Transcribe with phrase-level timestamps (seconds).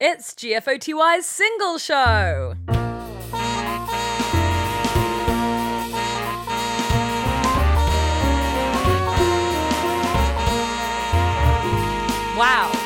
[0.00, 2.54] It's GFOTY's single show.
[12.36, 12.77] Wow.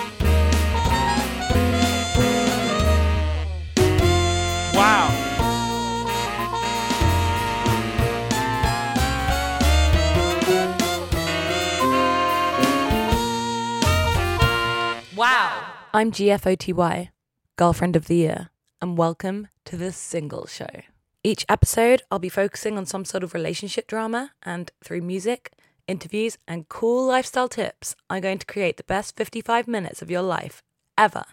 [15.94, 17.10] I'm GFOTY,
[17.56, 18.48] Girlfriend of the Year,
[18.80, 20.80] and welcome to the Single Show.
[21.22, 25.52] Each episode, I'll be focusing on some sort of relationship drama, and through music,
[25.86, 30.22] interviews, and cool lifestyle tips, I'm going to create the best 55 minutes of your
[30.22, 30.62] life
[30.96, 31.24] ever.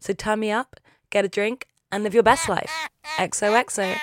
[0.00, 0.80] So turn me up,
[1.10, 2.72] get a drink, and live your best life.
[3.18, 3.96] XOXO.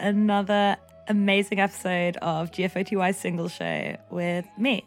[0.00, 0.76] another
[1.08, 4.84] amazing episode of GFOTY Single Show with me,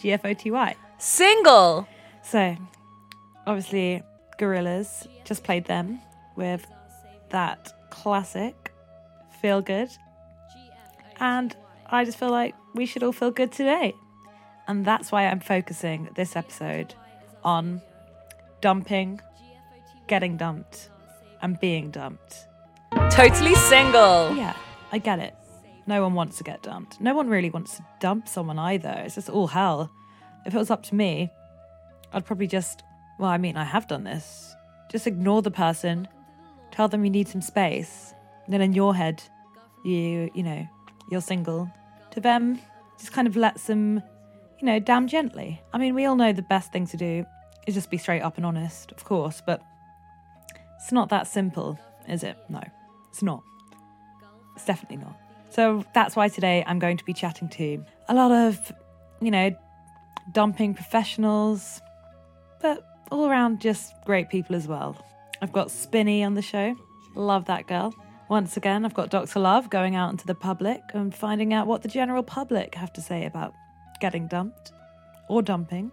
[0.00, 0.74] GFOTY.
[0.98, 1.88] Single!
[2.22, 2.56] So,
[3.46, 4.02] obviously,
[4.38, 6.00] Gorillaz just played them
[6.36, 6.66] with
[7.30, 8.72] that classic
[9.40, 9.90] Feel Good.
[11.20, 11.54] And
[11.86, 13.94] I just feel like we should all feel good today.
[14.66, 16.94] And that's why I'm focusing this episode
[17.42, 17.82] on
[18.60, 19.20] dumping,
[20.06, 20.88] getting dumped,
[21.42, 22.46] and being dumped.
[23.10, 24.34] Totally single.
[24.34, 24.56] Yeah,
[24.90, 25.34] I get it.
[25.86, 27.00] No one wants to get dumped.
[27.00, 29.02] No one really wants to dump someone either.
[29.04, 29.90] It's just all hell.
[30.46, 31.30] If it was up to me,
[32.12, 32.82] I'd probably just,
[33.18, 34.54] well, I mean, I have done this.
[34.90, 36.08] Just ignore the person,
[36.70, 38.14] tell them you need some space.
[38.44, 39.22] And then in your head,
[39.84, 40.66] you, you know,
[41.10, 41.70] you're single.
[42.12, 42.60] To them,
[42.98, 44.02] just kind of let them,
[44.58, 45.60] you know, damn gently.
[45.72, 47.26] I mean, we all know the best thing to do
[47.66, 49.62] is just be straight up and honest, of course, but
[50.76, 52.36] it's not that simple, is it?
[52.48, 52.62] No
[53.14, 53.44] it's not.
[54.56, 55.16] It's definitely not.
[55.50, 58.72] So that's why today I'm going to be chatting to a lot of,
[59.20, 59.54] you know,
[60.32, 61.80] dumping professionals,
[62.60, 64.96] but all around just great people as well.
[65.40, 66.74] I've got Spinny on the show.
[67.14, 67.94] Love that girl.
[68.28, 69.38] Once again, I've got Dr.
[69.38, 73.00] Love going out into the public and finding out what the general public have to
[73.00, 73.54] say about
[74.00, 74.72] getting dumped
[75.28, 75.92] or dumping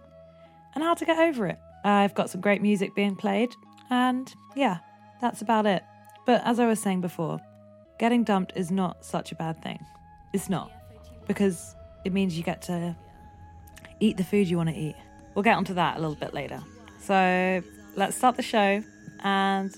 [0.74, 1.60] and how to get over it.
[1.84, 3.54] I've got some great music being played,
[3.90, 4.78] and yeah,
[5.20, 5.84] that's about it.
[6.24, 7.40] But as I was saying before,
[7.98, 9.78] getting dumped is not such a bad thing.
[10.32, 10.70] It's not,
[11.26, 11.74] because
[12.04, 12.96] it means you get to
[14.00, 14.96] eat the food you want to eat.
[15.34, 16.60] We'll get onto that a little bit later.
[17.00, 17.62] So
[17.96, 18.82] let's start the show
[19.20, 19.74] and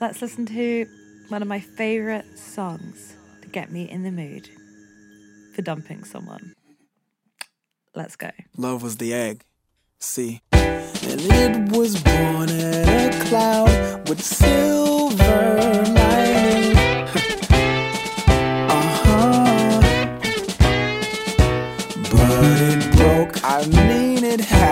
[0.00, 0.86] let's listen to
[1.28, 4.48] one of my favourite songs to get me in the mood
[5.54, 6.54] for dumping someone.
[7.94, 8.30] Let's go.
[8.56, 9.44] Love was the egg.
[9.98, 15.21] See, and it was born in a cloud with silver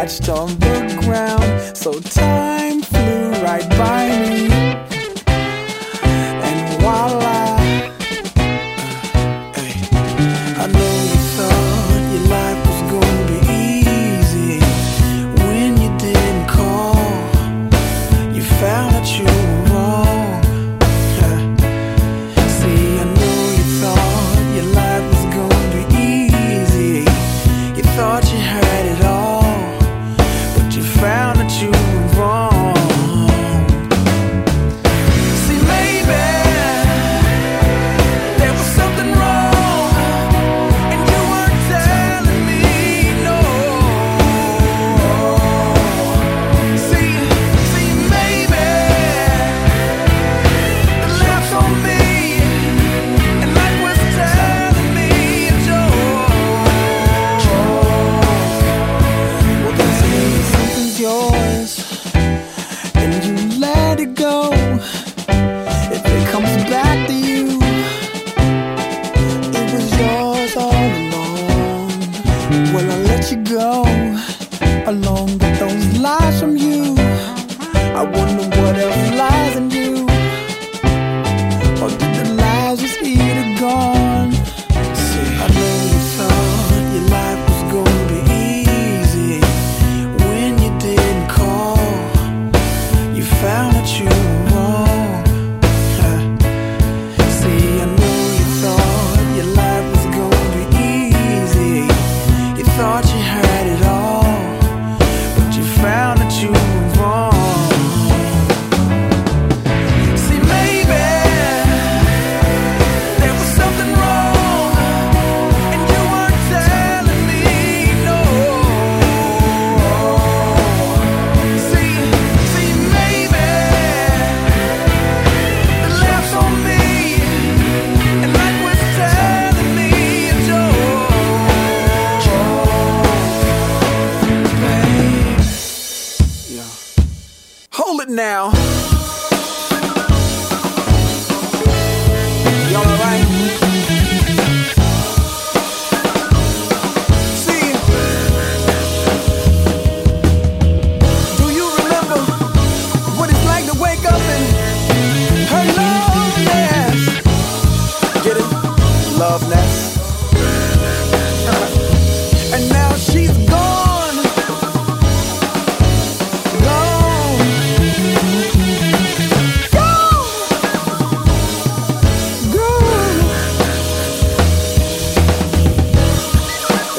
[0.01, 1.77] mean, hatched on the ground.
[1.77, 4.90] So time flew right by me.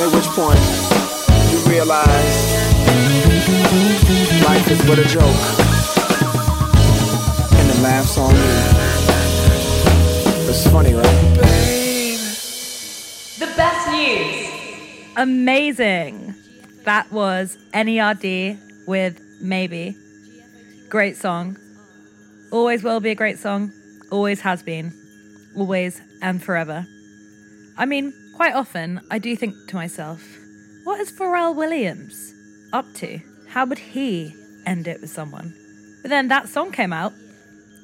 [0.01, 0.59] At which point
[1.51, 2.37] you realize
[4.43, 5.41] life is but a joke.
[7.53, 8.39] And the laughs on me.
[10.49, 11.37] It's funny, right?
[13.37, 15.13] The best news.
[15.17, 16.33] Amazing.
[16.85, 19.95] That was NERD with Maybe.
[20.89, 21.57] Great song.
[22.51, 23.71] Always will be a great song.
[24.11, 24.93] Always has been.
[25.55, 26.87] Always and forever.
[27.77, 30.19] I mean, quite often I do think to myself,
[30.83, 32.33] what is Pharrell Williams
[32.73, 33.19] up to?
[33.47, 34.33] How would he
[34.65, 35.53] end it with someone?
[36.01, 37.13] But then that song came out,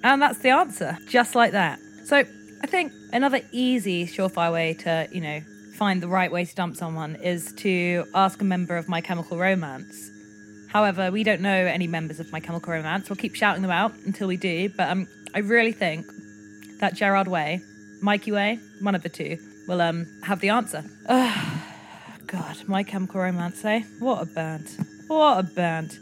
[0.04, 1.78] and that's the answer, just like that.
[2.06, 5.42] So I think another easy, surefire way to, you know,
[5.76, 9.38] find the right way to dump someone is to ask a member of My Chemical
[9.38, 10.10] Romance.
[10.70, 13.12] However, we don't know any members of My Chemical Romance.
[13.12, 14.70] We'll keep shouting them out until we do.
[14.70, 16.08] But um, I really think
[16.80, 17.62] that Gerard Way,
[18.02, 19.38] Mikey Way, one of the two,
[19.68, 20.84] will um have the answer.
[21.08, 21.62] Ugh,
[22.28, 23.82] God, My Chemical Romance, eh?
[24.00, 24.68] What a band.
[25.08, 25.98] What a band.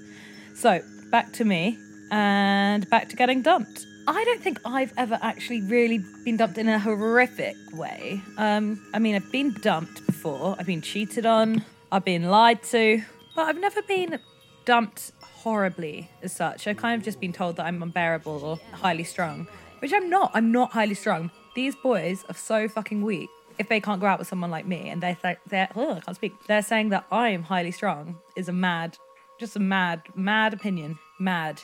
[0.56, 0.82] So,
[1.12, 1.78] back to me
[2.12, 3.86] and back to getting dumped.
[4.08, 8.22] I don't think I've ever actually really been dumped in a horrific way.
[8.38, 13.02] Um, I mean, I've been dumped before, I've been cheated on, I've been lied to,
[13.36, 14.20] but I've never been
[14.66, 16.68] dumped horribly as such.
[16.68, 19.48] I've kind of just been told that I'm unbearable or highly strung,
[19.80, 20.32] which I'm not.
[20.34, 21.32] I'm not highly strung.
[21.56, 23.30] These boys are so fucking weak.
[23.58, 26.00] If they can't go out with someone like me and they're, th- they're oh, I
[26.02, 28.98] can't speak, they're saying that I am highly strung is a mad,
[29.40, 31.00] just a mad, mad opinion.
[31.20, 31.62] Mad.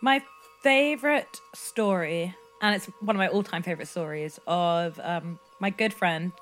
[0.00, 0.22] My
[0.62, 6.32] favorite story, and it's one of my all-time favorite stories of um, my good friend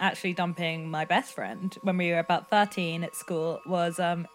[0.00, 4.26] actually dumping my best friend when we were about 13 at school was um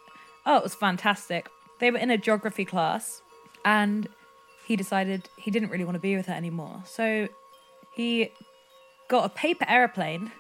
[0.46, 3.22] oh it was fantastic they were in a geography class
[3.66, 4.08] and
[4.66, 7.28] he decided he didn't really want to be with her anymore so
[7.92, 8.32] he
[9.10, 10.32] got a paper aeroplane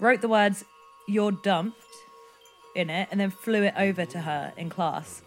[0.00, 0.64] wrote the words
[1.06, 1.76] you're dumped
[2.74, 5.22] in it and then flew it over to her in class.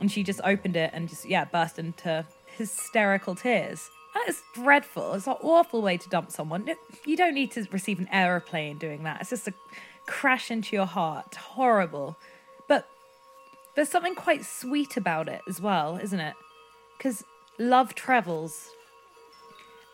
[0.00, 3.88] And she just opened it and just yeah burst into hysterical tears.
[4.14, 5.12] That is dreadful.
[5.12, 6.68] It's an awful way to dump someone.
[7.04, 9.20] You don't need to receive an aeroplane doing that.
[9.20, 9.54] It's just a
[10.06, 11.34] crash into your heart.
[11.34, 12.16] Horrible.
[12.66, 12.88] But
[13.74, 16.34] there's something quite sweet about it as well isn't it?
[16.96, 17.24] Because
[17.58, 18.70] love travels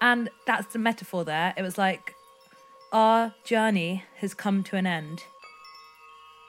[0.02, 2.14] and that's the metaphor there it was like
[2.92, 5.24] our journey has come to an end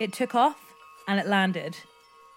[0.01, 0.73] it took off
[1.07, 1.77] and it landed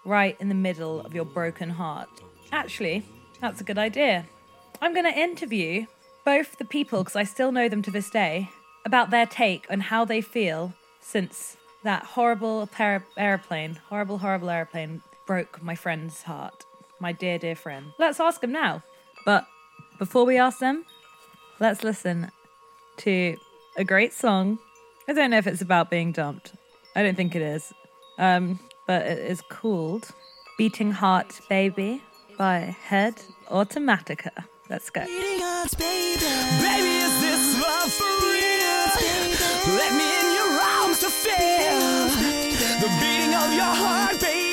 [0.07, 2.09] right in the middle of your broken heart.
[2.51, 3.03] Actually,
[3.41, 4.25] that's a good idea.
[4.81, 5.85] I'm going to interview
[6.23, 8.49] both the people, because I still know them to this day,
[8.85, 12.69] about their take on how they feel since that horrible
[13.17, 16.65] aeroplane, horrible, horrible aeroplane broke my friend's heart.
[16.99, 17.87] My dear, dear friend.
[17.99, 18.83] Let's ask them now.
[19.25, 19.45] But
[19.99, 20.85] before we ask them,
[21.59, 22.31] let's listen
[22.97, 23.37] to
[23.77, 24.59] a great song.
[25.07, 26.53] I don't know if it's about being dumped.
[26.95, 27.73] I don't think it is.
[28.17, 30.09] Um, but it is called
[30.57, 32.01] Beating Heart Baby
[32.37, 34.31] by Head Automatica.
[34.69, 35.01] Let's go.
[35.01, 35.17] Baby,
[36.97, 38.87] is this love for real?
[39.77, 42.09] Let me in your arms to feel
[42.81, 44.46] the beating of your heart, baby.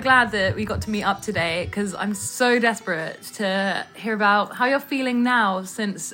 [0.00, 4.56] Glad that we got to meet up today because I'm so desperate to hear about
[4.56, 6.12] how you're feeling now since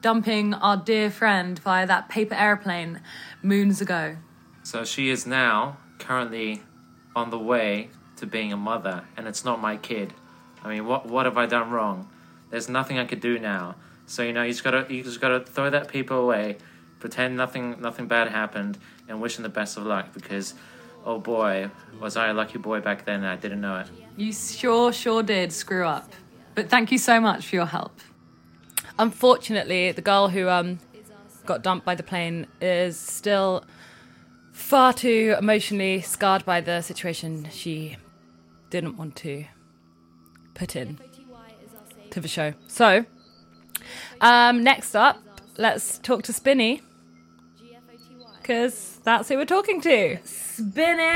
[0.00, 3.00] dumping our dear friend via that paper airplane
[3.42, 4.16] moons ago.
[4.62, 6.62] So she is now currently
[7.16, 10.12] on the way to being a mother, and it's not my kid.
[10.62, 12.08] I mean, what what have I done wrong?
[12.50, 13.76] There's nothing I could do now.
[14.06, 16.58] So you know, you just gotta you just gotta throw that paper away,
[17.00, 20.12] pretend nothing nothing bad happened, and wish the best of luck.
[20.12, 20.54] Because,
[21.04, 21.70] oh boy,
[22.00, 23.24] was I a lucky boy back then?
[23.24, 23.88] I didn't know it.
[24.16, 26.12] You sure, sure did screw up.
[26.54, 28.00] But thank you so much for your help.
[28.98, 30.78] Unfortunately, the girl who um,
[31.46, 33.64] got dumped by the plane is still
[34.52, 37.96] far too emotionally scarred by the situation she
[38.70, 39.44] didn't want to
[40.54, 40.98] put in
[42.10, 42.54] to the show.
[42.68, 43.04] So,
[44.20, 45.20] um, next up,
[45.56, 46.82] let's talk to Spinny.
[48.44, 50.18] Because that's who we're talking to.
[50.22, 51.06] Spinny!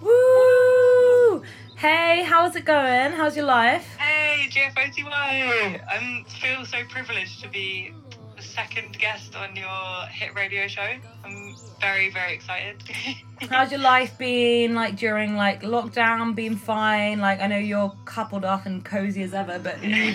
[0.00, 1.42] Woo!
[1.76, 3.12] Hey, how's it going?
[3.12, 3.86] How's your life?
[3.98, 5.10] Hey, GFOTY!
[5.10, 7.92] I feel so privileged to be
[8.34, 10.88] the second guest on your hit radio show.
[11.22, 12.82] I'm very, very excited.
[13.50, 16.34] How's your life been like during like lockdown?
[16.34, 17.18] Been fine?
[17.18, 20.14] Like I know you're coupled up and cozy as ever, but you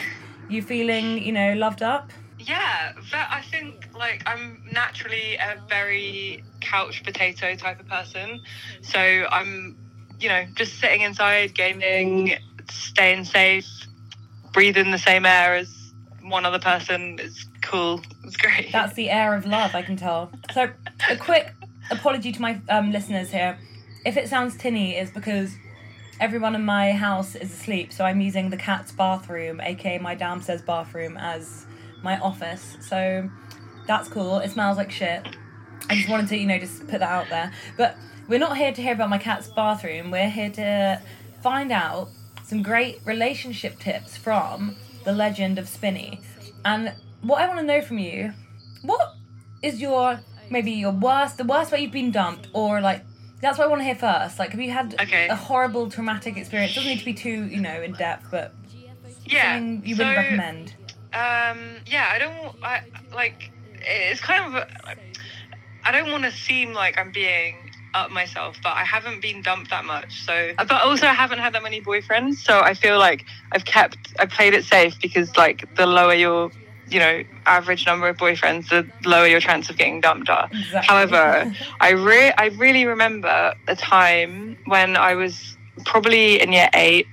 [0.49, 2.09] you feeling you know loved up?
[2.47, 8.41] Yeah, but I think like I'm naturally a very couch potato type of person.
[8.81, 9.77] So I'm,
[10.19, 12.35] you know, just sitting inside, gaming,
[12.71, 13.67] staying safe,
[14.53, 15.73] breathing the same air as
[16.21, 18.01] one other person is cool.
[18.23, 18.71] It's great.
[18.71, 20.31] That's the air of love, I can tell.
[20.53, 20.69] So,
[21.09, 21.53] a quick
[21.91, 23.57] apology to my um, listeners here.
[24.05, 25.55] If it sounds tinny, is because
[26.19, 30.61] everyone in my house is asleep, so I'm using the cat's bathroom, aka my downstairs
[30.61, 31.66] bathroom, as
[32.03, 32.77] my office.
[32.81, 33.29] So
[33.85, 34.39] that's cool.
[34.39, 35.27] It smells like shit.
[35.89, 37.51] I just wanted to, you know, just put that out there.
[37.77, 37.95] But
[38.27, 40.11] we're not here to hear about my cat's bathroom.
[40.11, 41.01] We're here to
[41.41, 42.09] find out
[42.43, 46.21] some great relationship tips from the legend of Spinny.
[46.65, 48.33] And what I want to know from you,
[48.81, 49.13] what
[49.61, 53.03] is your maybe your worst, the worst way you've been dumped, or like
[53.41, 54.39] that's what I want to hear first.
[54.39, 55.27] Like, have you had Okay.
[55.27, 56.73] a horrible traumatic experience?
[56.73, 58.53] Doesn't need to be too, you know, in depth, but
[59.25, 59.55] yeah.
[59.55, 60.73] something you so, wouldn't recommend.
[61.13, 62.79] Um, yeah, I don't I
[63.15, 64.63] like it's kind of
[65.85, 69.69] I don't want to seem like I'm being up myself, but I haven't been dumped
[69.69, 70.23] that much.
[70.25, 73.97] So, but also I haven't had that many boyfriends, so I feel like I've kept
[74.19, 76.51] I played it safe because like the lower your
[76.89, 80.49] you know average number of boyfriends, the lower your chance of getting dumped are.
[80.51, 80.81] Exactly.
[80.87, 87.07] However, I re- I really remember a time when I was probably in year eight,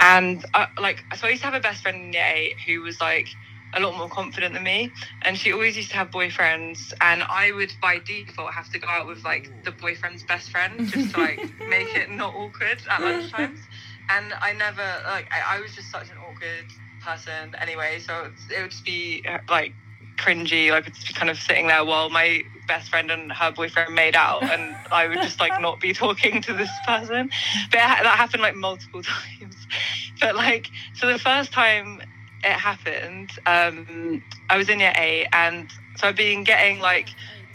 [0.00, 2.82] and I, like so I used to have a best friend in year eight who
[2.82, 3.28] was like
[3.74, 7.52] a lot more confident than me, and she always used to have boyfriends, and I
[7.52, 11.18] would by default have to go out with like the boyfriend's best friend just to
[11.18, 13.60] like make it not awkward at lunchtimes,
[14.08, 18.62] and I never like I, I was just such an awkward person anyway, so it
[18.62, 19.76] would just be uh, like
[20.18, 24.16] cringy, like it's kind of sitting there while my best friend and her boyfriend made
[24.16, 27.28] out, and I would just like not be talking to this person.
[27.70, 29.39] But it that happened like multiple times.
[30.20, 32.02] But like, so the first time
[32.44, 37.08] it happened, um, I was in year eight, and so I've been getting like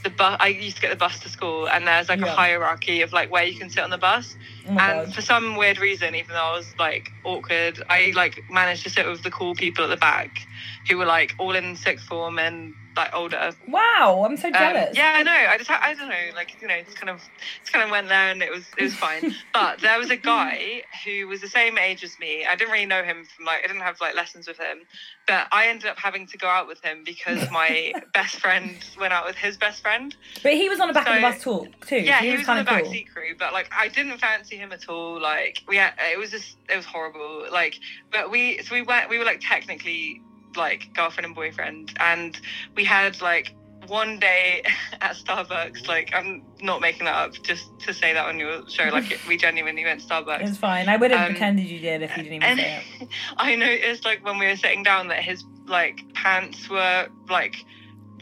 [0.04, 0.38] the bus.
[0.40, 2.28] I used to get the bus to school, and there's like Yeah.
[2.28, 4.36] a hierarchy of like where you can sit on the bus.
[4.68, 5.14] Oh and God.
[5.16, 9.08] for some weird reason, even though I was like awkward, I like managed to sit
[9.08, 10.48] with the cool people at the back,
[10.90, 13.52] who were like all in sixth form and like older.
[13.68, 14.96] Wow, I'm so Um, jealous.
[14.96, 15.32] yeah, I know.
[15.32, 16.16] I just, I don't know.
[16.36, 17.22] Like, you know, it's kind of,
[17.62, 19.36] it's kind of went there, and it was, it was fine.
[19.54, 22.46] but there was a guy who was the same age as me.
[22.46, 24.80] I didn't really know him from like, I didn't have like lessons with him,
[25.28, 29.14] but I ended up having to go out with him because my best friend went
[29.14, 30.16] out with his best friend.
[30.44, 31.98] But he was on the back of the bus talk too.
[31.98, 32.92] Yeah, so he, was in kind the of cool.
[32.92, 35.20] backseat crew, but like I didn't fancy him at all.
[35.22, 37.46] Like we had, it was just it was horrible.
[37.52, 37.80] Like,
[38.12, 40.22] but we so we went we were like technically
[40.56, 42.40] like girlfriend and boyfriend, and
[42.76, 43.56] we had like
[43.88, 44.64] one day
[45.02, 45.88] at Starbucks.
[45.88, 48.86] Like I'm not making that up, just to say that on your show.
[48.86, 50.48] Like we genuinely went to Starbucks.
[50.48, 50.90] It's fine.
[50.90, 53.08] I would have Um, pretended you did if you didn't even say it.
[53.38, 57.56] I noticed like when we were sitting down that his like pants were like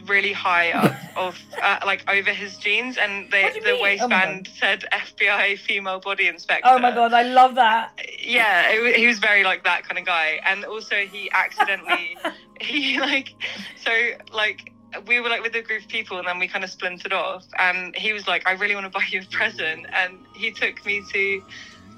[0.06, 3.72] really high up of uh, like over his jeans and they, What do you the
[3.72, 3.80] mean?
[3.80, 6.68] Oh waistband said FBI female body inspector.
[6.68, 7.98] Oh my god, I love that.
[8.20, 12.16] Yeah, it, he was very like that kind of guy, and also he accidentally
[12.60, 13.34] he like
[13.76, 13.90] so
[14.32, 14.72] like
[15.06, 17.44] we were like with a group of people and then we kind of splintered off
[17.58, 20.84] and he was like i really want to buy you a present and he took
[20.86, 21.42] me to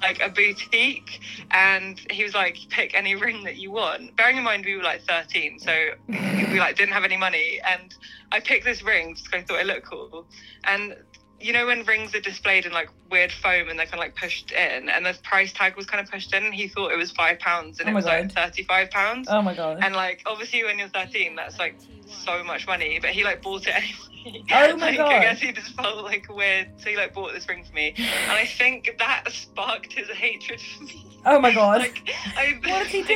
[0.02, 4.14] like a boutique and he was like pick any ring that you want.
[4.16, 5.72] Bearing in mind we were like 13 so
[6.08, 7.94] we like didn't have any money and
[8.32, 10.26] i picked this ring just because i thought it looked cool.
[10.64, 10.96] And
[11.40, 14.16] you know when rings are displayed in like weird foam and they're kind of like
[14.16, 16.96] pushed in, and the price tag was kind of pushed in, and he thought it
[16.98, 19.28] was five pounds, and Oh it was like thirty-five pounds.
[19.30, 19.78] Oh my god.
[19.82, 23.66] And like obviously when you're 13, that's like so much money, but he like bought
[23.66, 24.44] it anyway.
[24.50, 25.12] Oh my like, God.
[25.12, 27.94] I guess he just felt like weird, so he like bought this ring for me,
[27.96, 31.06] and I think that sparked his hatred for me.
[31.26, 31.78] oh my god.
[31.80, 33.14] Like, I, What did he do?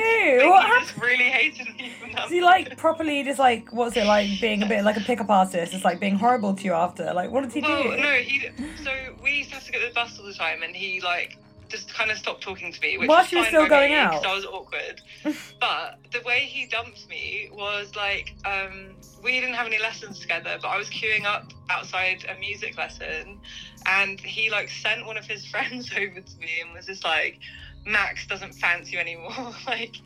[0.48, 0.88] What he happened?
[0.88, 1.92] just really hated me.
[2.24, 5.30] Is he like properly just like what's it like being a bit like a pickup
[5.30, 5.72] artist?
[5.74, 7.12] It's like being horrible to you after.
[7.12, 7.66] Like what did he do?
[7.68, 8.49] Well, no, he.
[8.85, 8.90] So
[9.23, 11.37] we used to have to get the bus all the time, and he like
[11.68, 12.99] just kind of stopped talking to me.
[12.99, 14.12] Which While was she was fine still by going me, out?
[14.14, 15.01] 'cause I was awkward.
[15.61, 20.59] but the way he dumped me was like, um, we didn't have any lessons together,
[20.61, 23.38] but I was queuing up outside a music lesson,
[23.87, 27.38] and he like sent one of his friends over to me and was just like.
[27.87, 29.55] Max doesn't fancy you anymore.
[29.66, 29.96] like,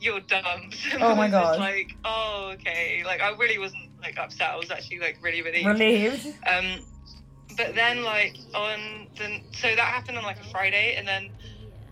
[0.00, 0.78] you're dumped.
[0.94, 1.58] And Oh I my was just God.
[1.58, 3.02] Like, oh, okay.
[3.04, 4.48] Like, I really wasn't like upset.
[4.52, 6.26] I was actually like really, really Relieved.
[6.46, 6.80] um,
[7.58, 11.28] but then like on the so that happened on like a Friday, and then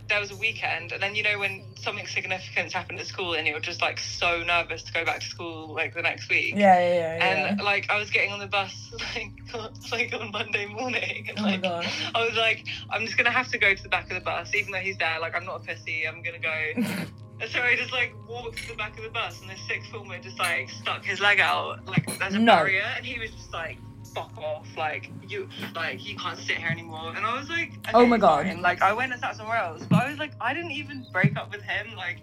[0.09, 3.44] there was a weekend, and then you know when something significant happened at school, and
[3.46, 6.55] you're just like so nervous to go back to school like the next week.
[6.57, 7.16] Yeah, yeah, yeah.
[7.16, 7.50] yeah.
[7.50, 8.72] And like I was getting on the bus
[9.14, 11.85] like on- like on Monday morning, and Oh like God.
[12.14, 14.55] I was like, I'm just gonna have to go to the back of the bus,
[14.55, 15.18] even though he's there.
[15.20, 16.07] Like I'm not a pussy.
[16.09, 16.83] I'm gonna go.
[17.38, 19.90] And so I just like walked to the back of the bus, and this sixth
[19.90, 22.55] former just like stuck his leg out like as a No.
[22.55, 23.76] barrier, and he was just like,
[24.16, 24.66] "Fuck off!
[24.76, 28.46] Like you, like he can't sit here anymore." And I was like, Oh my God.
[28.46, 31.07] fine." Like I went and sat somewhere else, but I was like, I didn't even
[31.12, 31.94] break up with him.
[31.94, 32.22] Like,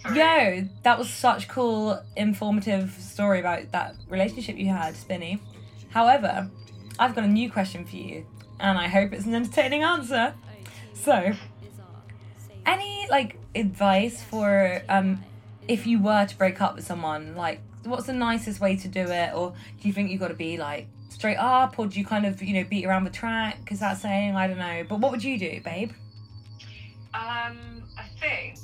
[0.00, 0.18] sorry.
[0.18, 5.40] Yo, that was such cool, informative story about that relationship you had, Spinny.
[5.90, 6.48] However,
[6.98, 8.26] I've got a new question for you,
[8.60, 10.34] and I hope it's an entertaining answer.
[10.94, 11.32] So,
[12.64, 15.24] any like advice for um,
[15.66, 17.34] if you were to break up with someone?
[17.34, 20.34] Like, what's the nicest way to do it, or do you think you've got to
[20.34, 23.70] be like straight up, or do you kind of you know beat around the track?
[23.70, 24.84] Is that saying I don't know?
[24.88, 25.92] But what would you do, babe?
[27.12, 28.58] Um, I think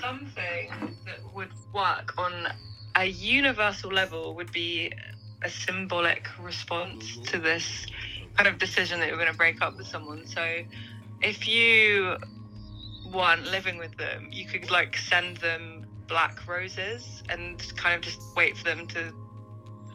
[0.00, 2.48] something that would work on
[2.96, 4.92] a universal level would be
[5.42, 7.86] a symbolic response to this
[8.36, 10.26] kind of decision that you're going to break up with someone.
[10.26, 10.62] So,
[11.22, 12.16] if you
[13.12, 15.75] weren't living with them, you could like send them
[16.08, 19.12] black roses and kind of just wait for them to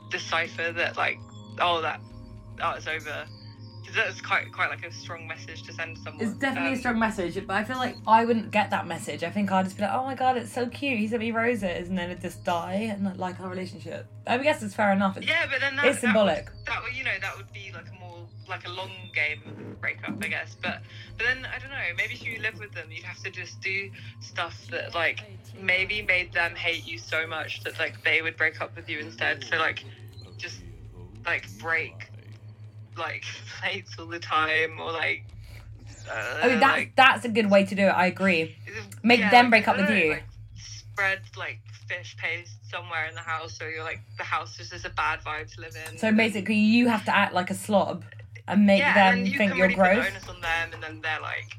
[0.10, 1.20] decipher that, like,
[1.60, 2.02] oh, that,
[2.62, 3.26] oh, it's over.
[3.96, 6.24] That's quite quite like a strong message to send someone.
[6.24, 9.24] It's definitely a Um, strong message, but I feel like I wouldn't get that message.
[9.24, 11.00] I think I'd just be like, "Oh my god, it's so cute.
[11.00, 14.08] He sent me roses," and then it'd just die, and not like our relationship.
[14.28, 15.18] I guess it's fair enough.
[15.18, 16.46] It's, Yeah, but then that, it's symbolic.
[16.46, 18.92] That would, that would, you know, that would be like a more like a long
[19.14, 20.56] game breakup, I guess.
[20.62, 20.84] But
[21.18, 21.78] but then I don't know.
[21.98, 23.92] Maybe if you live with them, you'd have to just do
[24.22, 25.20] stuff that like
[25.60, 29.00] maybe made them hate you so much that like they would break up with you
[29.00, 29.44] instead.
[29.44, 29.84] So like
[30.38, 30.62] just
[31.26, 32.10] like break
[32.98, 33.24] like
[33.60, 35.24] plates all the time or like.
[36.12, 37.90] Uh, mean, that's like, that's a good way to do it.
[37.90, 38.56] I agree.
[39.04, 40.10] Make them break up with know, you.
[40.12, 40.24] Like,
[40.56, 44.74] spread like fish paste somewhere in the house, so you're like the house is just
[44.74, 45.98] is a bad vibe to live in.
[45.98, 48.04] So basically, you have to act like a slob
[48.48, 50.08] and make yeah, them and you think can you're really put gross.
[50.08, 51.52] onus on them, and then they're like,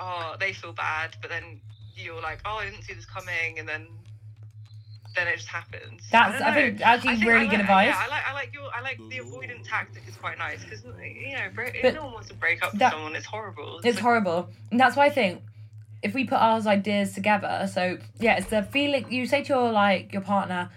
[0.00, 1.60] oh, they feel bad, but then
[1.94, 3.86] you're like, oh, I didn't see this coming, and then
[5.16, 6.02] then it just happens.
[6.10, 7.88] That's don't I, think actually I think really I good advice.
[7.88, 10.84] Yeah, I like I like your I like the avoidant tactic is quite nice because
[10.84, 13.78] you know break, if no one wants to break up with that- someone, it's horrible.
[13.78, 14.48] It's like- horrible.
[14.70, 15.42] And that's why I think
[16.02, 19.72] if we put our ideas together, so yeah, it's the feeling you say to your
[19.72, 20.70] like your partner,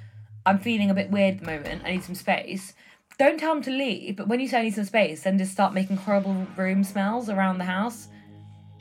[0.45, 2.73] I'm feeling a bit weird at the moment, I need some space.
[3.19, 5.51] Don't tell them to leave, but when you say I need some space, then just
[5.51, 8.07] start making horrible room smells around the house.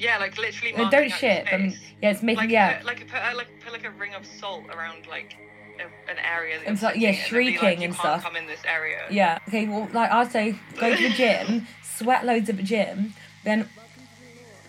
[0.02, 0.74] Yeah, like literally.
[0.74, 1.46] Uh, marking don't shit.
[1.46, 1.78] Space.
[2.02, 2.78] yeah, it's making like yeah.
[2.78, 5.36] put, like put uh, like put like a ring of salt around like
[5.78, 6.58] a, an area.
[6.58, 8.24] That And you're so- yeah, in, and shrieking like, and stuff.
[8.24, 9.02] Come in this area.
[9.10, 9.38] Yeah.
[9.46, 9.68] Okay.
[9.68, 13.68] Well, like I'd say, go to the gym, sweat loads at the gym, then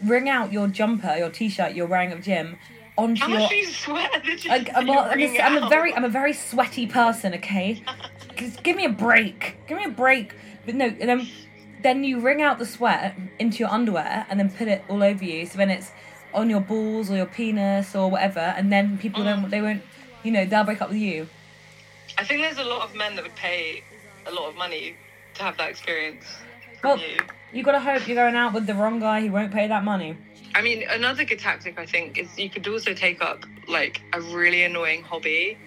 [0.04, 2.58] wring out your jumper, your t-shirt you're wearing at the gym
[2.96, 3.40] onto How your.
[3.40, 4.52] much do you sweat at the gym?
[4.52, 7.34] Like, I'm, You're a, I'm, a, I'm a very, I'm a very sweaty person.
[7.34, 7.84] Okay,
[8.64, 9.58] give me a break.
[9.68, 10.36] Give me a break.
[10.66, 11.28] But no, and then,
[11.84, 15.24] then you wring out the sweat into your underwear and then put it all over
[15.24, 15.46] you.
[15.46, 15.92] So then it's
[16.34, 19.26] on your balls or your penis or whatever, and then people Mm.
[19.26, 19.84] don't, they won't,
[20.24, 21.28] you know, they'll break up with you.
[22.18, 23.84] I think there's a lot of men that would pay
[24.26, 24.96] a lot of money
[25.36, 26.26] to have that experience
[26.84, 27.18] Well, you.
[27.52, 29.22] you gotta hope you're going out with the wrong guy.
[29.22, 30.16] He won't pay that money.
[30.56, 34.22] I mean, another good tactic I think is you could also take up like a
[34.22, 35.58] really annoying hobby.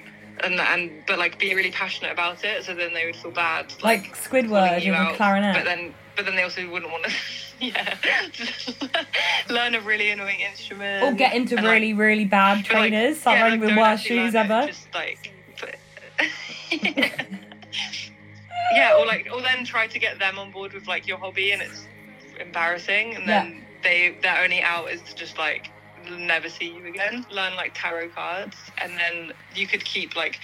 [0.45, 3.73] And, and but like be really passionate about it, so then they would feel bad.
[3.83, 5.55] Like calling Squidward you with clarinet.
[5.55, 7.13] But then, but then they also wouldn't want to,
[7.61, 7.97] yeah,
[9.51, 11.05] learn a really annoying instrument.
[11.05, 13.21] Or get into and, like, really, really bad but, like, trainers.
[13.21, 14.67] Start yeah, like, with don't worst shoes learn it, ever.
[14.67, 15.77] Just like, put-
[18.73, 21.53] yeah, or like, or then try to get them on board with like your hobby,
[21.53, 21.87] and it's
[22.41, 25.71] embarrassing, and then they their only out is to just like
[26.11, 27.27] never see you again.
[27.31, 30.41] Learn like tarot cards, and then you could keep like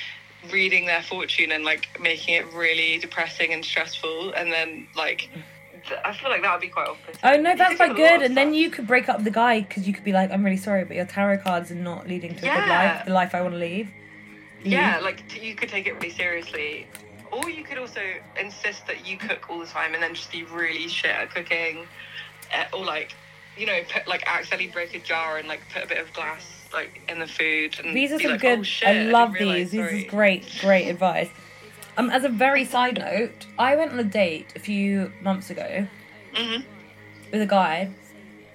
[0.51, 5.29] reading their fortune and like making it really depressing and stressful, and then like.
[6.05, 7.21] I feel like that would be quite off-putting.
[7.23, 8.23] Oh no, that's quite do a lot good.
[8.23, 10.57] And then you could break up the guy because you could be like, "I'm really
[10.57, 13.43] sorry, but your tarot cards are not leading to a good life, the life I
[13.43, 13.91] want to leave."
[14.65, 16.87] Yeah, like t- you could take it really seriously.
[17.33, 18.03] Or you could also
[18.39, 21.87] insist that you cook all the time and then just be really shit at cooking.
[22.55, 23.15] Uh, or like,
[23.57, 26.47] you know, put like accidentally break a jar and like put a bit of glass
[26.73, 27.81] like in the food.
[27.83, 28.59] And These are some like, good.
[28.61, 29.81] Oh, shit, I love realise, these.
[29.81, 31.31] This sorry." is great, great advice.
[31.97, 35.87] Um, as a very side note, I went on a date a few months ago
[36.35, 36.65] Mhm.
[37.31, 37.91] with a guy,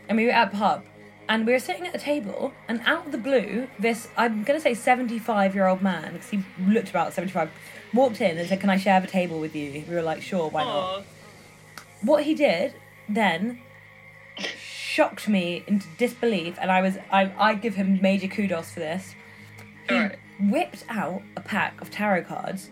[0.10, 0.86] and we were at a pub,
[1.30, 4.60] and we were sitting at a table, and out of the blue, this I'm gonna
[4.60, 7.52] say 75 year old man, because he looked about 75,
[7.94, 10.50] walked in and said, "Can I share the table with you?" We were like, "Sure,
[10.50, 11.04] why not?"
[12.02, 12.74] What he did
[13.10, 13.60] then
[14.60, 19.16] shocked me into disbelief and i was i i give him major kudos for this
[19.90, 20.20] he Alright.
[20.40, 22.70] whipped out a pack of tarot cards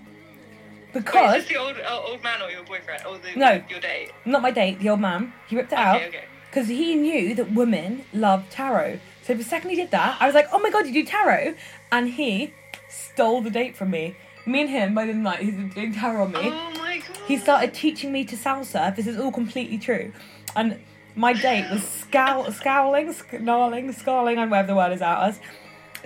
[0.96, 3.62] Wait, because is this the old uh, old man or your boyfriend or the No.
[3.70, 4.12] your date?
[4.26, 6.24] not my date the old man he ripped it out Okay, okay.
[6.50, 10.34] because he knew that women love tarot so the second he did that i was
[10.36, 11.54] like oh my god you do tarot
[11.92, 12.54] and he
[12.90, 16.24] stole the date from me me and him by the night he's been doing tarot
[16.26, 17.18] on me Oh my god.
[17.28, 18.96] he started teaching me to salsa.
[18.96, 20.14] This is all completely true.
[20.56, 20.80] And
[21.16, 25.40] my date was scowl, scowling, snarling, scarling, and whatever the word is at was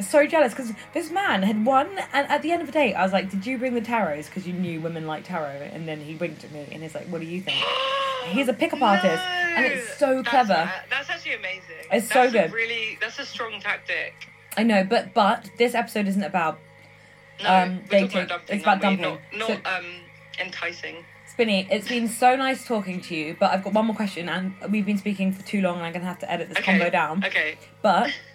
[0.01, 1.87] so jealous because this man had won.
[2.13, 4.25] And at the end of the day, I was like, Did you bring the tarots?
[4.27, 5.69] Because you knew women like tarot.
[5.73, 7.57] And then he winked at me and he's like, What do you think?
[8.31, 9.23] He's a pickup artist.
[9.23, 10.71] And it's so That's- clever.
[10.89, 11.61] That's actually amazing.
[11.91, 12.53] It's that's so a good.
[12.53, 14.13] really, that's a strong tactic.
[14.57, 16.59] I know, but but this episode isn't about
[17.41, 18.17] No, Um, dating.
[18.17, 19.01] about dumping, It's about dumping.
[19.01, 19.85] Not, not So- um,
[20.39, 21.05] enticing.
[21.27, 21.67] Spinny.
[21.71, 24.85] It's been so nice talking to you, but I've got one more question, and we've
[24.85, 26.71] been speaking for too long, and I'm gonna have to edit this Okay.
[26.77, 27.23] combo down.
[27.23, 27.57] Okay.
[27.81, 28.11] But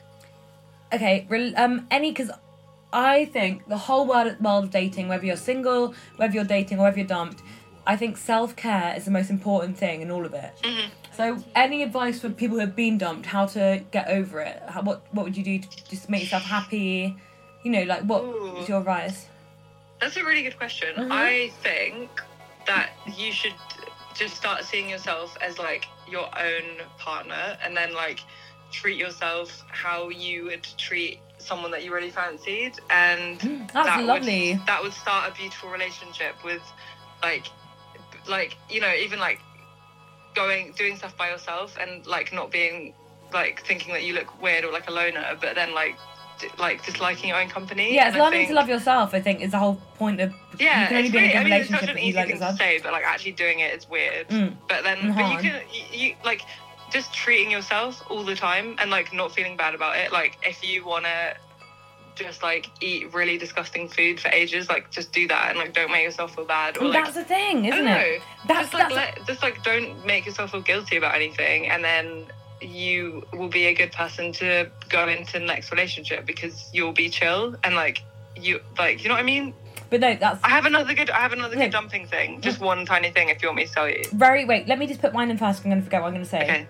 [0.93, 2.31] okay, um, any because
[2.93, 6.85] I think the whole world world of dating, whether you're single, whether you're dating, or
[6.85, 7.43] whether you're dumped,
[7.87, 10.53] I think self care is the most important thing in all of it.
[10.63, 10.89] Mm-hmm.
[11.13, 14.63] So, any advice for people who have been dumped, how to get over it?
[14.69, 17.17] How, what what would you do to just make yourself happy?
[17.65, 18.57] You know, like what Ooh.
[18.59, 19.27] is your advice?
[20.01, 20.95] That's a really good question.
[20.97, 21.11] Mhm.
[21.11, 22.11] I think
[22.67, 23.55] that you should
[24.15, 26.65] just start seeing yourself as like your own
[26.99, 28.21] partner and then like
[28.81, 33.39] treat yourself how you would treat someone that you really fancied and
[33.73, 34.55] That's that lovely.
[34.55, 36.63] would that would start a beautiful relationship with
[37.23, 37.47] like
[38.27, 39.41] like you know even like
[40.35, 42.95] going doing stuff by yourself and like not being
[43.33, 45.97] like thinking that you look weird or like a loner but then like
[46.41, 49.15] d- like disliking your own company Yeah, it's learning think- to love yourself.
[49.15, 51.33] I think is the whole point of yeah, you can only it's be in a
[51.33, 53.59] good I mean, it's such relationship an easy thing to say, but like actually doing
[53.61, 54.29] it is weird.
[54.29, 54.57] Mm.
[54.69, 56.43] But then, And but you can, you, you like
[56.95, 60.13] just treating yourself all the time and like not feeling bad about it.
[60.13, 61.35] Like if you wanna
[62.15, 65.91] just like eat really disgusting food for ages, like just do that and like don't
[65.91, 66.79] make yourself feel bad.
[66.79, 68.23] Or like that's the thing, isn't it?
[68.47, 71.83] That's just like that's let, just like don't make yourself feel guilty about anything, and
[71.83, 72.27] then
[72.61, 77.11] you will be a good person to go into the next relationship because you'll be
[77.11, 78.03] chill and like
[78.37, 79.53] you like you know what I mean.
[79.91, 81.11] but no, that's I have another good.
[81.11, 81.65] I have another Yeah.
[81.65, 82.41] good dumping thing.
[82.41, 84.05] Just one tiny thing, if you want me to tell you.
[84.13, 84.69] very wait.
[84.69, 85.65] Let me just put mine in first.
[85.65, 86.43] I'm going to forget what I'm going to say.
[86.45, 86.67] Okay.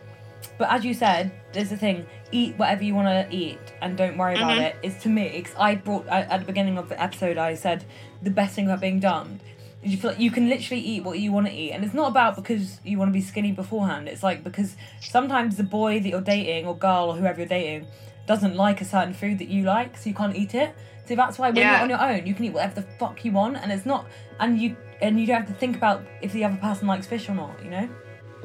[0.58, 4.16] But as you said, there's the thing: eat whatever you want to eat, and don't
[4.16, 4.62] worry about Mhm.
[4.62, 4.76] it.
[4.82, 5.42] It's to me.
[5.42, 7.38] Cause I brought I, at the beginning of the episode.
[7.38, 7.84] I said
[8.22, 9.44] the best thing about being dumped
[9.82, 11.92] is you feel like you can literally eat what you want to eat, and it's
[11.94, 14.08] not about because you want to be skinny beforehand.
[14.08, 17.86] It's like because sometimes the boy that you're dating or girl or whoever you're dating
[18.26, 20.74] doesn't like a certain food that you like, so you can't eat it.
[21.06, 21.72] So that's why when Yeah.
[21.72, 24.06] you're on your own, you can eat whatever the fuck you want, and it's not,
[24.40, 27.28] and you and you don't have to think about if the other person likes fish
[27.28, 27.62] or not.
[27.62, 27.88] You know.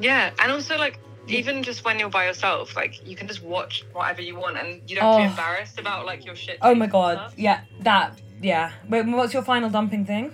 [0.00, 0.98] Yeah, and also like
[1.30, 4.82] even just when you're by yourself, like you can just watch whatever you want, and
[4.88, 5.24] you don't have to Oh.
[5.26, 6.58] be embarrassed about like your shit.
[6.62, 8.72] Oh my god, yeah, that, yeah.
[8.88, 10.32] Wait, what's your final dumping thing?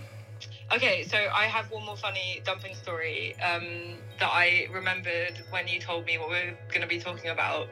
[0.73, 5.79] Okay, so I have one more funny dumping story um, that I remembered when you
[5.79, 7.69] told me what we are going to be talking about.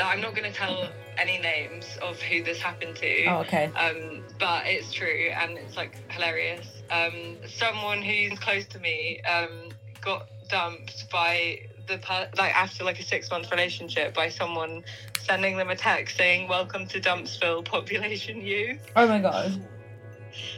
[0.00, 0.88] I'm not going to tell
[1.20, 3.24] any names of who this happened to.
[3.26, 3.64] Oh, okay.
[3.74, 6.68] um, but it's true and it's like hilarious.
[6.92, 13.00] Um, someone who's close to me um, got dumped by the per- like after like
[13.00, 14.84] a six month relationship by someone
[15.22, 19.60] sending them a text saying "Welcome to Dumpsville, population you," Oh my god.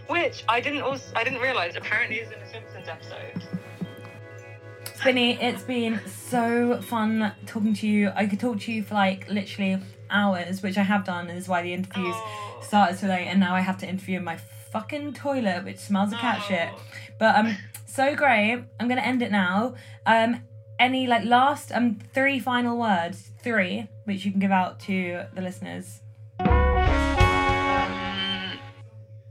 [0.08, 3.42] which I didn't also I didn't realize apparently is in a Simpsons episode.
[4.96, 8.12] Spinny, it's been so fun talking to you.
[8.14, 9.78] I could talk to you for like literally
[10.10, 12.60] hours, which I have done, is why the interviews Oh.
[12.62, 14.36] started so late, and now I have to interview in my
[14.72, 16.68] fucking toilet, which smells of cat shit.
[16.70, 16.80] Oh.
[17.18, 18.62] But um, So great.
[18.78, 19.74] I'm gonna end it now.
[20.06, 20.42] Um,
[20.80, 25.42] any like last um three final words, three, which you can give out to the
[25.42, 26.00] listeners.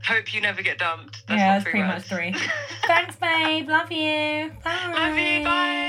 [0.02, 1.26] Hope you never get dumped.
[1.26, 2.10] That's yeah, not that's three pretty words.
[2.10, 2.34] much three.
[2.86, 3.68] Thanks, babe.
[3.68, 4.50] Love you.
[4.64, 4.92] Bye.
[4.94, 5.44] Love you.
[5.44, 5.86] Bye.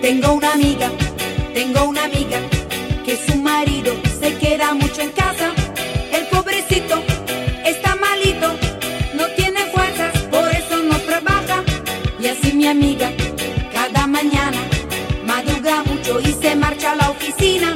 [0.00, 0.90] Tengo una amiga,
[1.56, 2.38] tengo una amiga
[3.02, 5.54] que su marido se queda mucho en casa.
[6.12, 7.02] El pobrecito
[7.64, 8.48] está malito,
[9.14, 11.64] no tiene fuerzas, por eso no trabaja.
[12.20, 13.10] Y así mi amiga
[13.72, 14.60] cada mañana
[15.24, 17.74] madruga mucho y se marcha a la oficina.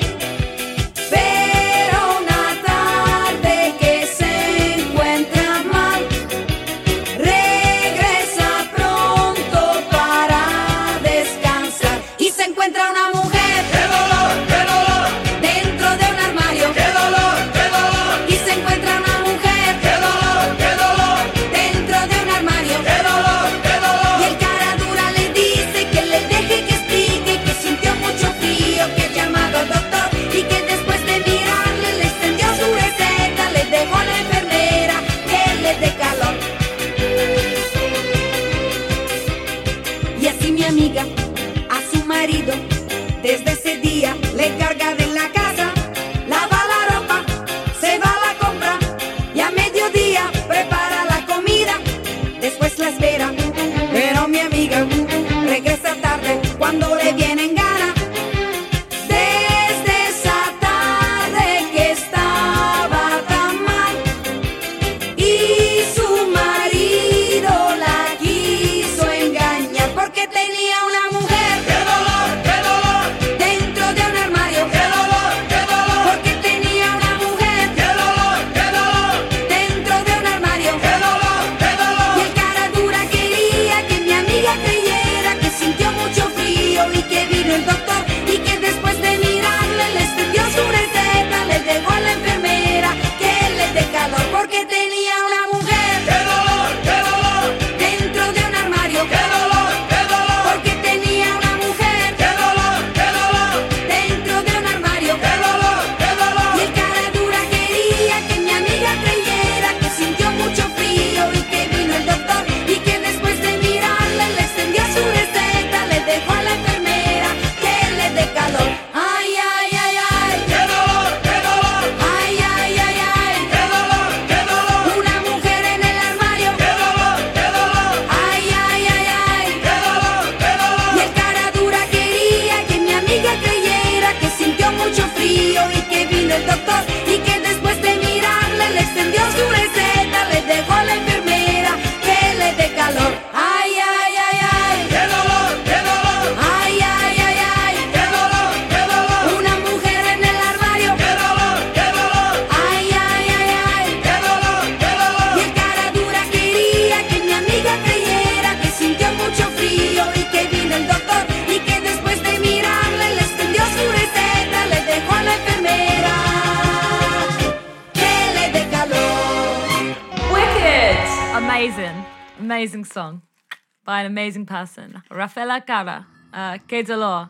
[176.81, 177.29] Que Dolor.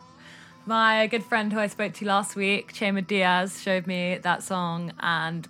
[0.65, 4.93] My good friend who I spoke to last week, Chema Diaz, showed me that song
[5.01, 5.45] and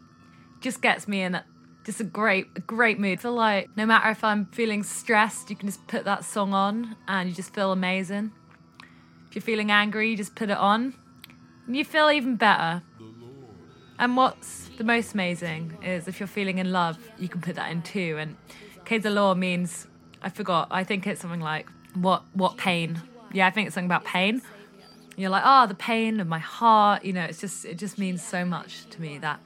[0.59, 1.39] just gets me in
[1.85, 3.19] just a great, great mood.
[3.19, 6.51] I feel like no matter if I'm feeling stressed, you can just put that song
[6.51, 8.31] on and you just feel amazing.
[9.27, 10.95] If you're feeling angry, you just put it on
[11.67, 12.81] and you feel even better.
[13.99, 17.69] And what's the most amazing is if you're feeling in love, you can put that
[17.71, 18.17] in too.
[18.19, 18.35] And
[18.83, 19.85] Que Dolor means,
[20.23, 22.99] I forgot, I think it's something like, what what pain?
[23.33, 24.41] Yeah, I think it's something about pain.
[25.17, 27.05] You're like, oh, the pain of my heart.
[27.05, 29.39] You know, it's just, it just means so much to me that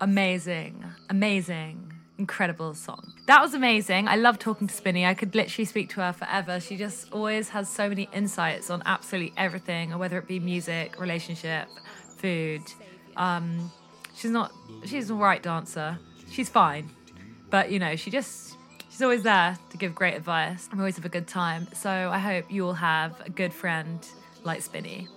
[0.00, 3.12] amazing, amazing, incredible song.
[3.26, 4.08] That was amazing.
[4.08, 5.04] I love talking to Spinny.
[5.06, 6.60] I could literally speak to her forever.
[6.60, 11.68] She just always has so many insights on absolutely everything, whether it be music, relationship,
[12.16, 12.62] food.
[13.16, 13.70] Um,
[14.14, 14.52] she's not.
[14.84, 15.98] She's a right dancer.
[16.30, 16.90] She's fine,
[17.50, 18.56] but you know, she just.
[19.00, 20.68] She's always there to give great advice.
[20.70, 21.68] We always have a good time.
[21.72, 24.06] So I hope you all have a good friend
[24.42, 25.08] like Spinny,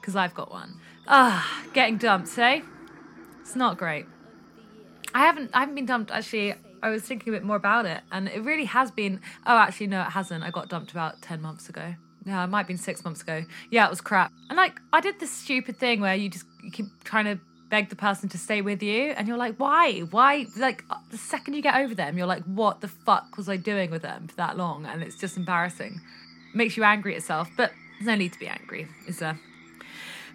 [0.00, 0.78] because I've got one.
[1.08, 2.60] Ah, getting dumped, eh?
[3.40, 4.06] It's not great.
[5.12, 6.54] I haven't I haven't been dumped actually.
[6.80, 9.88] I was thinking a bit more about it and it really has been oh actually
[9.88, 10.44] no it hasn't.
[10.44, 11.96] I got dumped about 10 months ago.
[12.24, 13.44] Yeah, it might have been six months ago.
[13.68, 14.30] Yeah, it was crap.
[14.48, 17.40] And like, I did this stupid thing where you just you keep trying to
[17.70, 20.00] beg the person to stay with you, and you're like, why?
[20.00, 20.46] Why?
[20.56, 23.56] Like, uh, the second you get over them, you're like, what the fuck was I
[23.56, 24.86] doing with them for that long?
[24.86, 26.00] And it's just embarrassing.
[26.54, 29.38] makes you angry at yourself, but there's no need to be angry, is there?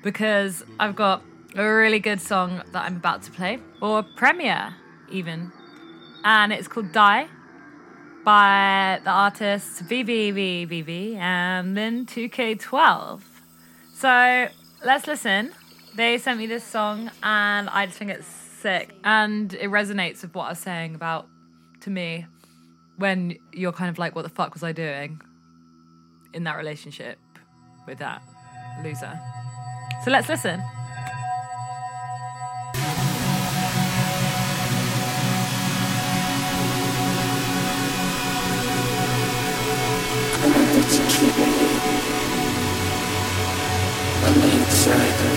[0.02, 1.22] Because I've got
[1.56, 4.76] a really good song that I'm about to play, or premiere
[5.12, 5.52] even,
[6.24, 7.28] and it's called Die
[8.24, 13.22] by the artists VVVVV and then 2K12.
[13.94, 14.48] So
[14.86, 15.52] let's listen.
[15.96, 20.34] They sent me this song and I just think it's sick and it resonates with
[20.34, 21.28] what I was saying about
[21.82, 22.26] to me
[22.98, 25.22] when you're kind of like, what the fuck was I doing
[26.34, 27.18] in that relationship
[27.88, 28.22] with that
[28.84, 29.20] loser?
[30.04, 30.62] So let's listen.
[44.92, 45.30] I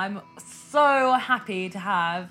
[0.00, 2.30] I'm so happy to have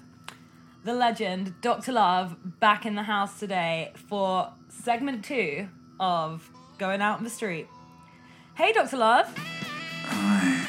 [0.84, 1.92] the legend Dr.
[1.92, 6.50] Love back in the house today for segment two of
[6.80, 7.68] Going Out in the Street.
[8.56, 8.98] Hey, Dr.
[8.98, 9.32] Love.
[9.38, 10.66] Hi.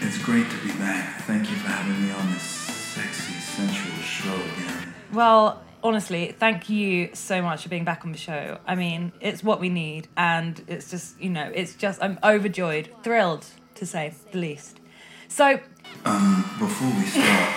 [0.00, 1.20] It's great to be back.
[1.20, 4.94] Thank you for having me on this sexy, sensual show again.
[5.12, 8.58] Well, honestly, thank you so much for being back on the show.
[8.66, 12.90] I mean, it's what we need, and it's just, you know, it's just, I'm overjoyed,
[13.04, 13.46] thrilled
[13.76, 14.80] to say the least.
[15.28, 15.60] So,
[16.06, 17.52] Um, before we start,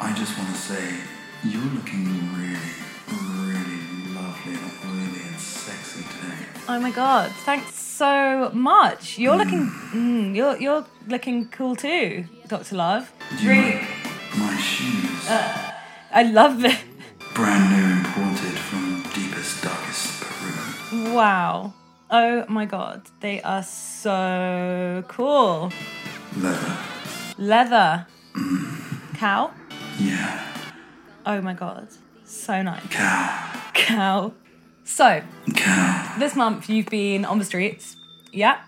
[0.00, 0.94] I just want to say
[1.44, 2.72] you're looking really,
[3.10, 6.46] really lovely, and really and sexy today.
[6.68, 9.18] oh my god, thanks so much.
[9.18, 13.12] You're looking, mm, you're you're looking cool too, Doctor Love.
[13.38, 15.28] Do you Really, like my shoes?
[16.14, 16.78] I love it.
[17.34, 21.12] Brand new imported from deepest, darkest Peru.
[21.14, 21.74] Wow.
[22.10, 25.70] Oh my god, they are so cool.
[26.38, 26.78] Leather.
[27.42, 28.06] Leather.
[29.14, 29.50] Cow.
[29.98, 30.54] Yeah.
[31.26, 31.88] Oh my god,
[32.24, 32.86] so nice.
[32.88, 33.62] Cow.
[33.74, 34.32] Cow.
[34.84, 35.22] So,
[35.56, 36.14] Cow.
[36.20, 37.96] this month you've been on the streets,
[38.32, 38.60] yeah,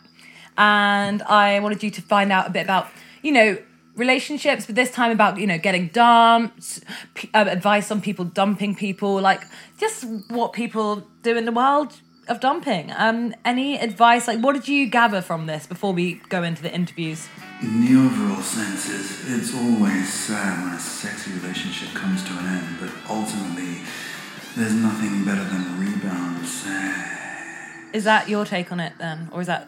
[0.59, 2.89] and I wanted you to find out a bit about,
[3.23, 3.59] you know,
[3.95, 6.81] relationships, but this time about, you know, getting dumped,
[7.15, 9.45] p- uh, advice on people dumping people, like
[9.79, 12.91] just what people do in the world of dumping.
[12.97, 14.27] Um, any advice?
[14.27, 17.29] Like, what did you gather from this before we go into the interviews?
[17.65, 22.45] In the overall sense is it's always sad when a sexy relationship comes to an
[22.45, 23.81] end, but ultimately
[24.55, 27.09] there's nothing better than rebound sex.
[27.95, 29.67] Is that your take on it then, or is that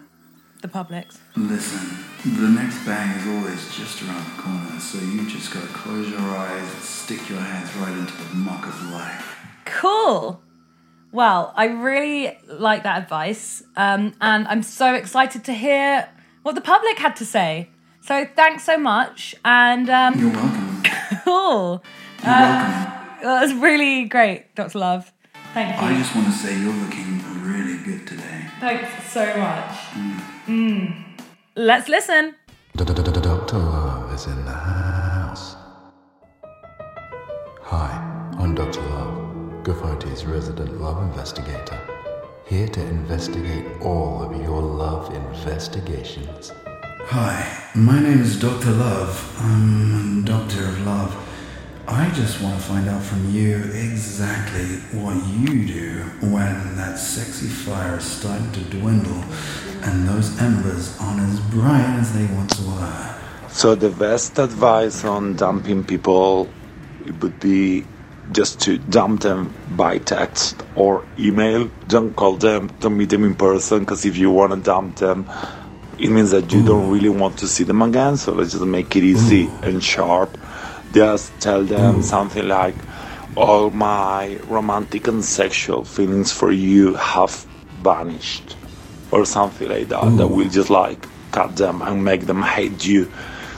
[0.60, 1.18] the public's?
[1.36, 6.10] Listen, the next bang is always just around the corner, so you just gotta close
[6.10, 9.38] your eyes and stick your hands right into the muck of life.
[9.64, 10.42] Cool.
[11.12, 16.10] Well, I really like that advice, um, and I'm so excited to hear
[16.42, 17.70] what the public had to say.
[18.06, 20.82] So thanks so much, and um, You're welcome.
[21.24, 21.82] cool.
[22.22, 23.22] You're welcome.
[23.22, 24.78] That was really great, Dr.
[24.78, 25.12] Love.
[25.54, 25.88] Thank you.
[25.88, 28.46] I just want to say you're looking really good today.
[28.60, 29.72] Thanks so much.
[30.46, 31.02] Mm.
[31.56, 32.36] Let's listen.
[32.76, 33.58] Dr.
[33.58, 35.56] Love is in the house.
[37.62, 38.82] Hi, I'm Dr.
[38.82, 41.80] Love, GFOTY's resident love investigator,
[42.46, 46.52] here to investigate all of your love investigations.
[47.10, 48.72] Hi, my name is Dr.
[48.72, 49.38] Love.
[49.38, 51.14] I'm doctor of love.
[51.86, 57.46] I just want to find out from you exactly what you do when that sexy
[57.46, 59.22] fire is starting to dwindle
[59.84, 63.14] and those embers aren't as bright as they once were.
[63.50, 66.48] So the best advice on dumping people
[67.06, 67.86] it would be
[68.32, 71.70] just to dump them by text or email.
[71.86, 75.30] Don't call them, don't meet them in person, because if you want to dump them,
[75.98, 78.16] it means that you don't really want to see them again.
[78.16, 80.36] So let's just make it easy and sharp.
[80.92, 82.02] Just tell them mm.
[82.02, 82.74] something like,
[83.36, 87.46] all my romantic and sexual feelings for you have
[87.82, 88.56] vanished
[89.10, 90.34] or something like that that mm.
[90.34, 93.10] will just like cut them and make them hate you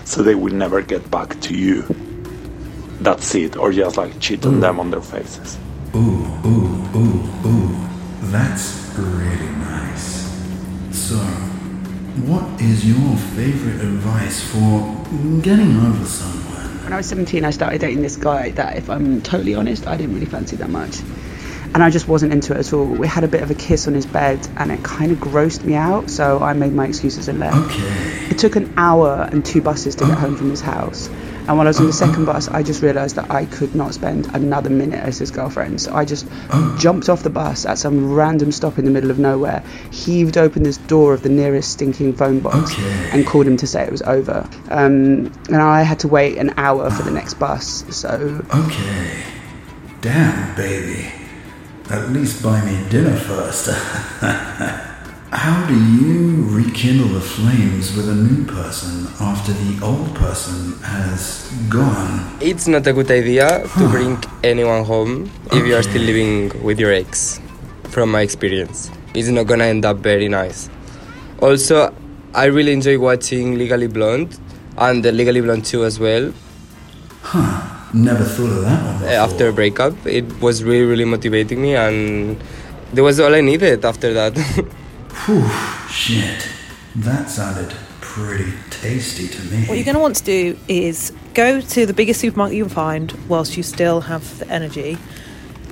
[0.05, 1.83] so they will never get back to you
[3.01, 4.61] that's it or just like cheat on mm.
[4.61, 5.57] them on their faces
[5.95, 5.99] Ooh,
[6.45, 7.89] ooh, ooh, ooh.
[8.31, 8.88] That's
[12.29, 14.81] what is your favorite advice for
[15.41, 16.85] getting over someone?
[16.85, 19.97] When I was 17, I started dating this guy that, if I'm totally honest, I
[19.97, 21.01] didn't really fancy that much.
[21.75, 22.85] And I just wasn't into it at all.
[22.85, 25.65] We had a bit of a kiss on his bed and it kind of grossed
[25.65, 27.57] me out, so I made my excuses and left.
[27.57, 28.27] Okay.
[28.31, 31.09] It took an hour and two buses to get home from his house.
[31.49, 33.95] And while I was on the second bus, I just realised that I could not
[33.95, 35.81] spend another minute as his girlfriend.
[35.81, 36.27] So I just
[36.79, 40.63] jumped off the bus at some random stop in the middle of nowhere, heaved open
[40.63, 43.11] this door of the nearest stinking phone box, Okay.
[43.13, 44.47] and called him to say it was over.
[44.71, 47.85] Um, and I had to wait an hour for the next bus.
[47.97, 49.23] So Okay.
[50.03, 51.11] Damn, baby.
[51.91, 53.71] At least buy me dinner first.
[55.31, 61.53] How do you rekindle the flames with a new person after the old person has
[61.69, 62.39] gone?
[62.41, 66.81] It's not a good idea to bring anyone home if you are still living with
[66.81, 67.43] your ex,
[67.91, 68.91] from my experience.
[69.13, 70.71] It's not gonna end up very nice.
[71.43, 71.95] Also,
[72.35, 74.39] I really enjoy watching Legally Blonde
[74.79, 76.33] and the Legally Blonde 2 as well.
[77.21, 77.75] Huh.
[77.93, 78.95] Never thought of that one.
[78.95, 79.09] Before.
[79.09, 82.43] Eh, after a breakup, it was really, really motivating me, and
[82.95, 84.33] that was all I needed after that.
[85.29, 85.47] Whew,
[85.91, 86.49] shit.
[86.97, 89.67] That sounded pretty tasty to me.
[89.67, 92.73] What you're going to want to do is go to the biggest supermarket you can
[92.73, 94.97] find whilst you still have the energy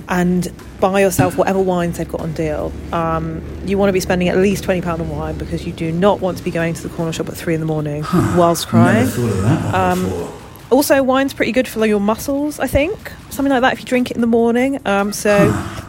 [0.07, 0.47] and
[0.79, 2.71] buy yourself whatever wines they've got on deal.
[2.93, 6.21] Um, you want to be spending at least £20 on wine because you do not
[6.21, 8.03] want to be going to the corner shop at three in the morning
[8.35, 9.05] whilst crying.
[9.07, 10.33] Never thought of that one Um, before.
[10.69, 13.11] Also, wine's pretty good for your muscles, I think.
[13.31, 14.79] Something like that if you drink it in the morning.
[14.85, 15.45] Um, so,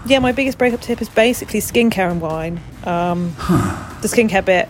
[0.06, 2.60] yeah, my biggest breakup tip is basically skincare and wine.
[2.88, 3.34] Um,
[4.00, 4.68] The skincare bit,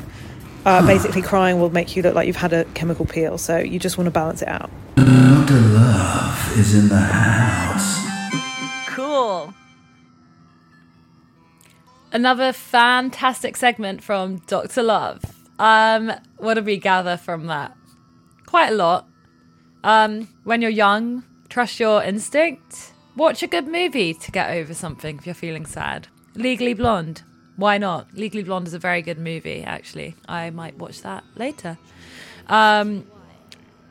[0.64, 3.38] uh, basically, crying will make you look like you've had a chemical peel.
[3.38, 4.70] So, you just want to balance it out.
[4.96, 5.60] Dr.
[5.60, 8.04] Love is in the house.
[8.88, 9.54] Cool.
[12.10, 14.82] Another fantastic segment from Dr.
[14.82, 15.22] Love.
[15.58, 17.76] Um, what did we gather from that?
[18.46, 19.06] Quite a lot.
[19.84, 22.92] Um, when you're young, trust your instinct.
[23.16, 26.08] Watch a good movie to get over something if you're feeling sad.
[26.34, 27.22] Legally Blonde.
[27.58, 28.14] Why not?
[28.14, 30.14] Legally Blonde is a very good movie, actually.
[30.28, 31.76] I might watch that later.
[32.46, 33.04] Um,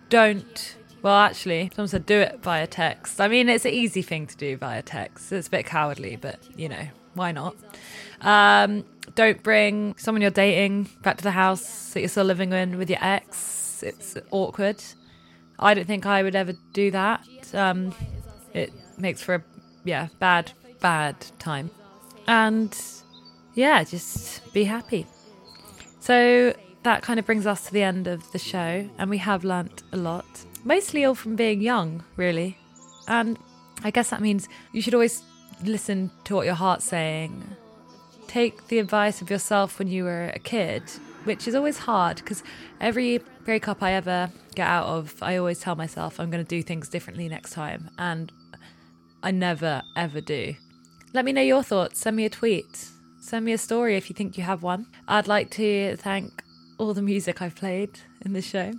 [0.07, 0.78] don't.
[1.01, 3.20] Well, actually, someone said do it via text.
[3.20, 5.34] I mean, it's an easy thing to do via text.
[5.34, 7.57] It's a bit cowardly, but you know, why not?
[8.22, 12.78] Um, don't bring someone you're dating back to the house that you're still living in
[12.78, 13.84] with your ex.
[13.84, 14.82] It's awkward.
[15.59, 17.28] I don't think I would ever do that.
[17.53, 17.93] Um,
[18.53, 19.43] it makes for a
[19.84, 21.70] yeah bad bad time,
[22.28, 22.74] and
[23.58, 25.08] yeah, just be happy.
[25.99, 26.53] So
[26.84, 29.82] that kind of brings us to the end of the show, and we have learnt
[29.91, 30.26] a lot,
[30.64, 32.58] mostly all from being young, really.
[33.08, 33.39] And
[33.84, 35.24] I guess that means you should always
[35.64, 37.43] listen to what your heart's saying.
[38.28, 40.84] Take the advice of yourself when you were a kid,
[41.24, 42.43] which is always hard because
[42.80, 46.62] every breakup I ever get out of, I always tell myself I'm going to do
[46.62, 47.89] things differently next time.
[47.97, 48.32] And
[49.24, 50.53] I never, ever do.
[51.14, 52.01] Let me know your thoughts.
[52.01, 52.89] Send me a tweet.
[53.28, 54.86] Send me a story if you think you have one.
[55.05, 56.45] I'd like to thank
[56.78, 58.71] all the music I've played in this show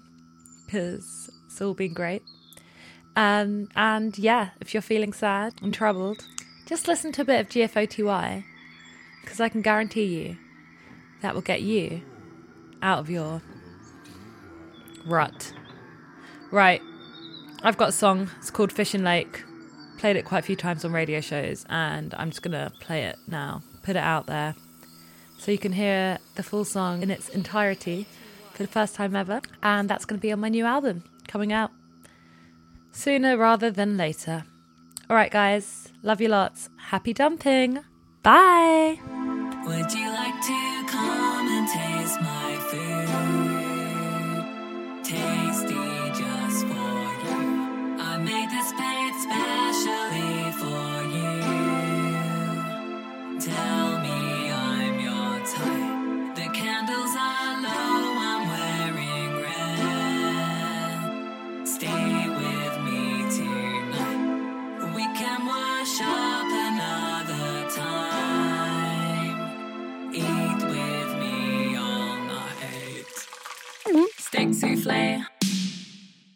[0.64, 2.22] because it's all been great.
[3.14, 6.24] Um, and yeah, if you're feeling sad and troubled,
[6.64, 8.42] just listen to a bit of GFOTY
[9.20, 10.38] because I can guarantee you
[11.20, 12.00] that will get you
[12.80, 13.42] out of your
[15.04, 15.52] rut.
[16.50, 16.80] Right,
[17.62, 18.30] I've got a song.
[18.38, 19.44] It's called Fishing Lake.
[19.98, 23.18] Played it quite a few times on radio shows, and I'm just gonna play it
[23.26, 23.60] now.
[23.88, 24.54] Put it out there
[25.38, 28.04] so you can hear the full song in its entirety
[28.52, 29.40] for the first time ever.
[29.62, 31.70] And that's gonna be on my new album coming out
[32.92, 34.44] sooner rather than later.
[35.08, 36.68] All right, guys, love you lots.
[36.76, 37.78] Happy dumping.
[38.22, 39.00] Bye.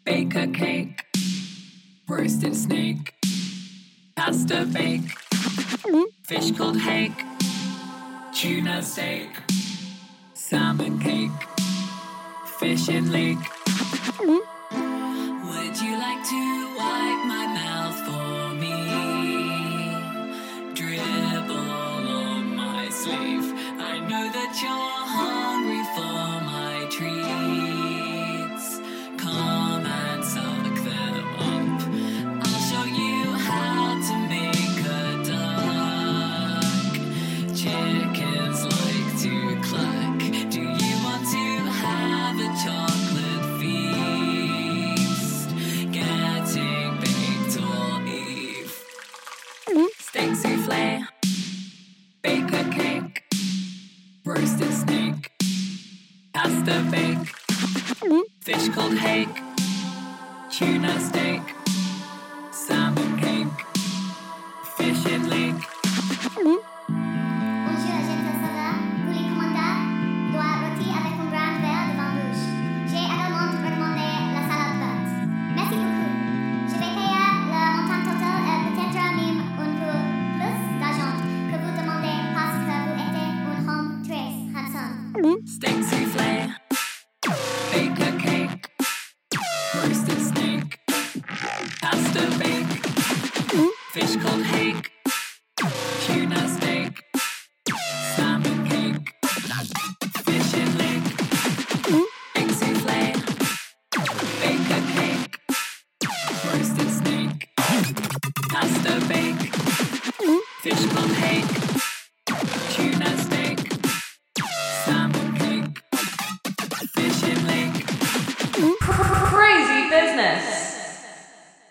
[0.04, 1.06] Bake a cake,
[2.06, 3.14] roasted snake,
[4.14, 5.08] pasta bake,
[6.22, 7.24] fish called hake,
[8.34, 9.30] tuna steak,
[10.34, 11.30] salmon cake,
[12.58, 13.38] fish in lake.